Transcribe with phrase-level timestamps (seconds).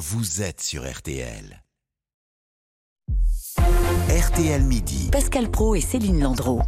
[0.00, 1.62] vous êtes sur RTL.
[4.08, 5.10] RTL Midi.
[5.12, 6.62] Pascal Pro et Céline Landreau.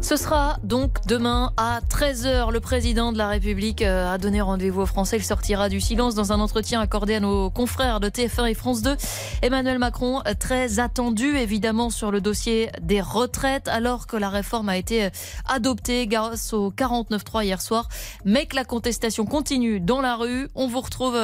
[0.00, 2.52] Ce sera donc demain à 13h.
[2.52, 5.16] Le président de la République euh, a donné rendez-vous aux Français.
[5.16, 8.82] Il sortira du silence dans un entretien accordé à nos confrères de TF1 et France
[8.82, 8.96] 2.
[9.42, 14.68] Emmanuel Macron, euh, très attendu évidemment sur le dossier des retraites, alors que la réforme
[14.68, 15.10] a été euh,
[15.48, 17.88] adoptée grâce au 49.3 hier soir.
[18.24, 20.48] Mais que la contestation continue dans la rue.
[20.54, 21.16] On vous retrouve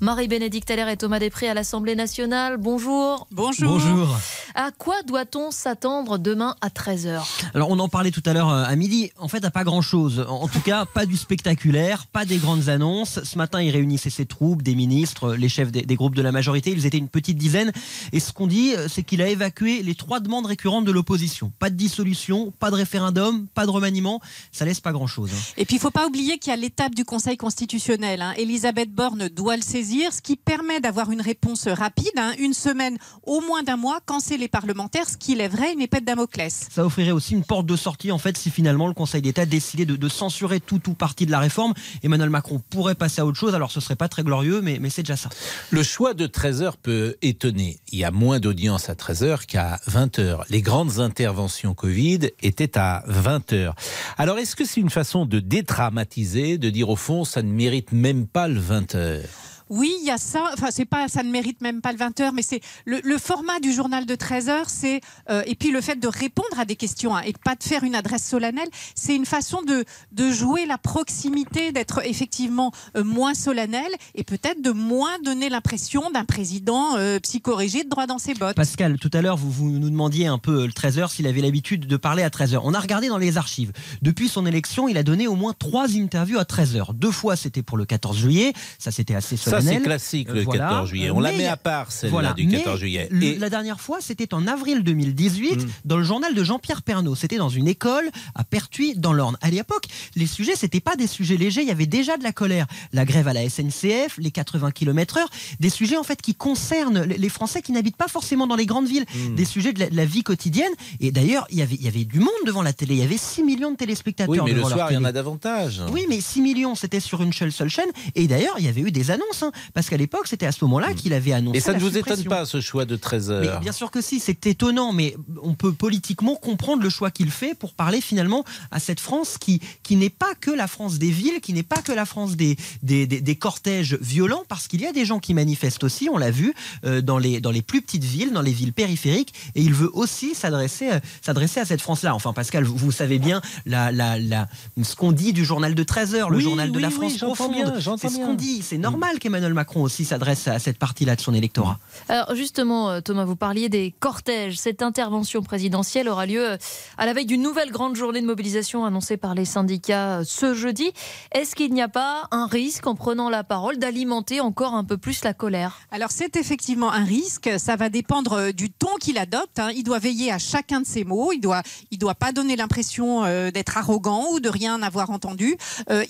[0.00, 2.58] Marie-Bénédicte Allaire et Thomas Després à l'Assemblée nationale.
[2.58, 3.26] Bonjour.
[3.32, 3.72] Bonjour.
[3.72, 4.16] Bonjour.
[4.54, 7.22] À quoi doit-on s'attendre demain à 13h
[7.54, 9.10] Alors, on en parlait tout à l'heure euh, à midi.
[9.18, 10.24] En fait, à pas grand-chose.
[10.28, 13.20] En tout cas, pas du spectaculaire, pas des grandes annonces.
[13.24, 16.32] Ce matin, il réunissait ses troupes, des ministres, les chefs des, des groupes de la
[16.32, 16.70] majorité.
[16.70, 17.72] Ils étaient une petite dizaine.
[18.12, 21.52] Et ce qu'on dit, euh, c'est qu'il a évacué les trois demandes récurrentes de l'opposition.
[21.58, 24.20] Pas de dissolution, pas de référendum, pas de remaniement.
[24.52, 25.30] Ça laisse pas grand-chose.
[25.32, 25.52] hein.
[25.56, 28.22] Et puis, il ne faut pas oublier qu'il y a l'étape du Conseil constitutionnel.
[28.22, 28.32] hein.
[28.36, 32.96] Elisabeth Borne doit le saisir, ce qui permet d'avoir une réponse rapide, hein, une semaine,
[33.24, 36.68] au moins d'un mois, quand c'est les parlementaires, ce qui lèverait une épée de Damoclès.
[36.70, 39.84] Ça offrirait aussi une porte de sortie, en fait, si finalement le Conseil d'État décidait
[39.84, 41.74] de, censurer tout ou partie de la réforme.
[42.02, 43.54] Emmanuel Macron pourrait passer à autre chose.
[43.54, 45.28] Alors, ce serait pas très glorieux, mais, mais c'est déjà ça.
[45.70, 47.78] Le choix de 13h peut étonner.
[47.92, 50.42] Il y a moins d'audience à 13h qu'à 20h.
[50.48, 53.72] Les grandes interventions Covid étaient à 20h.
[54.18, 57.92] Alors, est-ce que c'est une façon de dédramatiser, de dire au fond, ça ne mérite
[57.92, 59.22] même pas le 20h
[59.70, 60.50] Oui, il y a ça.
[60.52, 63.72] Enfin, c'est pas, ça ne mérite même pas le 20h, mais c'est le, format du
[63.72, 65.00] journal de 13h, c'est
[65.30, 67.84] euh, et puis le fait de répondre à des questions hein, et pas de faire
[67.84, 73.34] une adresse solennelle, c'est une façon de, de jouer la proximité, d'être effectivement euh, moins
[73.34, 78.56] solennel et peut-être de moins donner l'impression d'un président euh, psychorigide droit dans ses bottes.
[78.56, 81.40] Pascal, tout à l'heure, vous, vous nous demandiez un peu euh, le 13h s'il avait
[81.40, 82.60] l'habitude de parler à 13h.
[82.64, 83.72] On a regardé dans les archives.
[84.02, 86.94] Depuis son élection, il a donné au moins trois interviews à 13h.
[86.94, 88.52] Deux fois, c'était pour le 14 juillet.
[88.78, 90.64] Ça, c'était assez Ça, c'est classique, le Voilà.
[90.68, 91.10] 14 juillet.
[91.10, 92.32] On la met à part, celle-là Voilà.
[92.32, 93.08] du Mais 14 juillet.
[93.10, 95.68] le- Et- La dernière fois, c'était en avril 2018, Mm.
[95.84, 97.14] dans le journal de Jean-Pierre Pernaud.
[97.14, 99.36] C'était dans une école à Pertuis, dans l'Orne.
[99.40, 99.84] À l'époque,
[100.16, 101.62] les sujets, c'était pas des sujets légers.
[101.62, 102.66] Il y avait déjà de la colère.
[102.92, 105.24] La grève à la SNCF, les 80 km/h,
[105.60, 108.88] des sujets en fait qui concernent les Français qui n'habitent pas forcément dans les grandes
[108.88, 109.34] villes, Mm.
[109.34, 110.72] des sujets de la, de la vie quotidienne.
[111.00, 112.94] Et d'ailleurs, il y avait, il y avait du monde devant la télé.
[112.94, 115.04] Il y avait 6 millions de téléspectateurs Oui, mais le devant soir, il y en
[115.04, 115.82] a davantage.
[115.92, 117.88] Oui, mais 6 millions, c'était sur une seule, seule chaîne.
[118.14, 119.42] Et d'ailleurs, il y avait eu des annonces.
[119.42, 121.58] hein, parce qu'à l'époque, c'était à ce moment-là qu'il avait annoncé.
[121.58, 124.00] Et ça ne vous étonne pas, ce choix de 13 Mais heures bien sûr que
[124.00, 128.44] si, c'est étonnant, mais on peut politiquement comprendre le choix qu'il fait pour parler finalement
[128.70, 131.82] à cette France qui, qui n'est pas que la France des villes, qui n'est pas
[131.82, 135.18] que la France des, des, des- des cortèges violents, parce qu'il y a des gens
[135.18, 138.42] qui manifestent aussi, on l'a vu, euh, dans, les, dans les plus petites villes, dans
[138.42, 142.14] les villes périphériques, et il veut aussi s'adresser euh, s'adresser à cette France-là.
[142.14, 144.48] Enfin, Pascal, vous, vous savez bien la, la, la,
[144.82, 146.94] ce qu'on dit du journal de 13 heures, le Oui, journal de oui, la oui,
[146.94, 147.98] France j'entends profonde.
[148.00, 148.62] C'est ce qu'on dit.
[148.62, 151.78] C'est normal qu'Emmanuel Macron aussi s'adresse à cette partie-là de son électorat.
[152.08, 154.58] Alors justement, euh, Thomas, vous parliez des cortèges.
[154.58, 156.56] Cette intervention présidentielle aura lieu euh,
[156.98, 160.54] à la veille d'une nouvelle grande journée de mobilisation annoncée par les syndicats euh, ce
[160.54, 160.92] jeudi.
[161.32, 164.98] Est-ce qu'il n'y a pas un risque, en prenant la parole, d'alimenter encore un peu
[164.98, 165.80] plus la colère?
[165.90, 169.58] Alors c'est effectivement un risque, ça va dépendre du ton qu'il adopte.
[169.58, 169.70] hein.
[169.74, 173.22] Il doit veiller à chacun de ses mots, il doit, il doit pas donner l'impression
[173.50, 175.56] d'être arrogant ou de rien avoir entendu.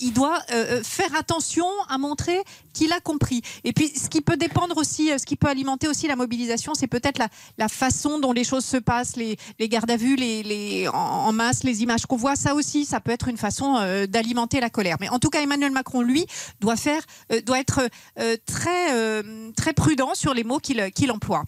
[0.01, 0.39] Il doit
[0.83, 2.39] faire attention à montrer
[2.73, 3.20] qu'il a compris.
[3.63, 6.73] Et puis ce qui peut dépendre aussi, euh, ce qui peut alimenter aussi la mobilisation,
[6.73, 7.19] c'est peut-être
[7.57, 9.37] la, façon dont les choses se passent, les,
[9.69, 12.35] gardes à vue, les, en, masse, les images qu'on voit.
[12.35, 14.97] Ça aussi, ça peut être une façon euh, d'alimenter la colère.
[14.99, 16.25] Mais en tout cas, Emmanuel Macron, lui,
[16.59, 17.01] doit faire,
[17.31, 17.89] euh, doit être
[18.45, 19.23] très,
[19.55, 21.43] très prudent sur les mots qu'il qu'il emploie.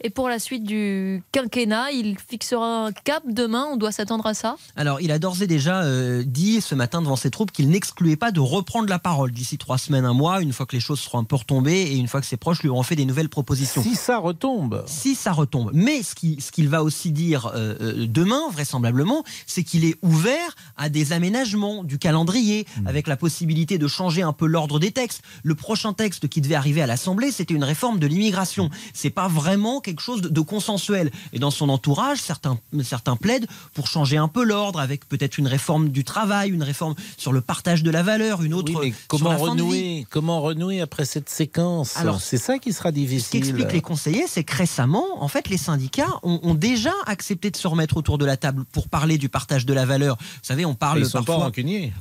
[0.00, 3.66] Et pour la suite du quinquennat, il fixera un cap demain.
[3.72, 7.00] On doit s'attendre à ça Alors, il a d'ores et déjà euh, dit ce matin
[7.00, 10.42] devant ses troupes qu'il n'excluait pas de reprendre la parole d'ici trois semaines, un mois,
[10.42, 12.62] une fois que les choses seront un peu retombées et une fois que ses proches
[12.62, 13.82] lui auront fait des nouvelles propositions.
[13.82, 14.84] Si ça retombe.
[14.86, 15.70] Si ça retombe.
[15.72, 20.54] Mais ce qu'il ce va aussi dire euh, euh, demain, vraisemblablement, c'est qu'il est ouvert
[20.76, 25.22] à des aménagements du calendrier, avec la possibilité de changer un peu l'ordre des textes.
[25.42, 28.70] Le prochain texte qui devait arriver à l'Assemblée, c'était une réforme de l'immigration.
[28.92, 31.10] C'est pas vraiment quelque chose de, de consensuel.
[31.32, 35.46] Et dans son entourage, certains, certains plaident pour changer un peu l'ordre, avec peut-être une
[35.46, 38.90] réforme du travail, une réforme sur le partage de la valeur, une autre Oui, mais
[38.90, 41.96] sur comment la renouer Comment renouer après cette séquence?
[41.96, 43.40] Alors, c'est ça qui sera Ce difficile.
[43.42, 47.56] qu'expliquent les conseillers, c'est que récemment, en fait, les syndicats ont, ont déjà accepté de
[47.56, 50.16] se remettre autour de la table pour parler du partage de la valeur.
[50.18, 51.52] Vous savez, on parle parfois,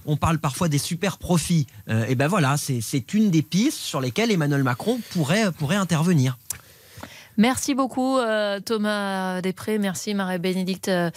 [0.05, 1.67] on parle parfois des super profits.
[1.89, 5.75] Euh, et ben voilà, c'est c'est une des pistes sur lesquelles Emmanuel Macron pourrait pourrait
[5.75, 6.37] intervenir.
[7.37, 11.09] Merci beaucoup euh, Thomas Després, merci Marie-Bénédicte euh,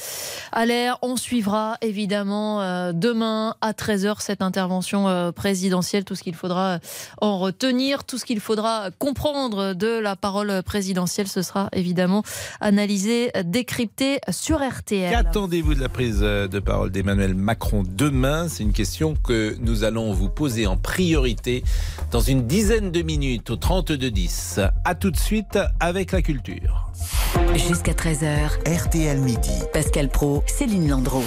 [0.50, 0.98] Allaire.
[1.02, 6.78] On suivra évidemment euh, demain à 13h cette intervention présidentielle, tout ce qu'il faudra
[7.20, 12.22] en retenir, tout ce qu'il faudra comprendre de la parole présidentielle, ce sera évidemment
[12.60, 15.10] analysé, décrypté sur RTL.
[15.10, 18.48] Qu'attendez-vous de la prise de parole d'Emmanuel Macron demain?
[18.48, 21.62] C'est une question que nous allons vous poser en priorité
[22.10, 24.70] dans une dizaine de minutes au 32-10.
[24.84, 25.58] A tout de suite
[26.06, 26.90] avec la culture.
[27.54, 29.50] Jusqu'à 13h, RTL Midi.
[29.72, 31.24] Pascal Pro, Céline Landreau.